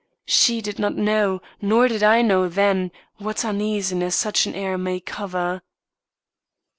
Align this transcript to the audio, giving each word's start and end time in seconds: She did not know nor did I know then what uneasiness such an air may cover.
She 0.25 0.61
did 0.63 0.79
not 0.79 0.95
know 0.95 1.43
nor 1.61 1.87
did 1.87 2.01
I 2.01 2.23
know 2.23 2.49
then 2.49 2.89
what 3.19 3.45
uneasiness 3.45 4.15
such 4.15 4.47
an 4.47 4.55
air 4.55 4.75
may 4.75 4.99
cover. 4.99 5.61